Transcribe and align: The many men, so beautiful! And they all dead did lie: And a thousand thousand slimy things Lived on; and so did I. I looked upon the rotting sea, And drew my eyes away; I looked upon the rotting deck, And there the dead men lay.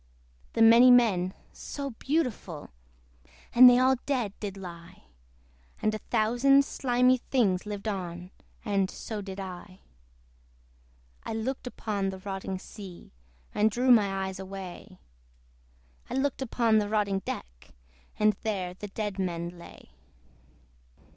The 0.53 0.63
many 0.63 0.89
men, 0.89 1.35
so 1.53 1.91
beautiful! 1.91 2.71
And 3.53 3.69
they 3.69 3.77
all 3.77 3.97
dead 4.07 4.33
did 4.39 4.57
lie: 4.57 5.03
And 5.79 5.93
a 5.93 5.99
thousand 5.99 6.63
thousand 6.63 6.65
slimy 6.65 7.17
things 7.17 7.67
Lived 7.67 7.87
on; 7.87 8.31
and 8.65 8.89
so 8.89 9.21
did 9.21 9.39
I. 9.39 9.81
I 11.21 11.35
looked 11.35 11.67
upon 11.67 12.09
the 12.09 12.17
rotting 12.17 12.57
sea, 12.57 13.11
And 13.53 13.69
drew 13.69 13.91
my 13.91 14.25
eyes 14.25 14.39
away; 14.39 14.97
I 16.09 16.15
looked 16.15 16.41
upon 16.41 16.79
the 16.79 16.89
rotting 16.89 17.19
deck, 17.19 17.69
And 18.17 18.35
there 18.41 18.73
the 18.73 18.87
dead 18.87 19.19
men 19.19 19.49
lay. 19.49 19.91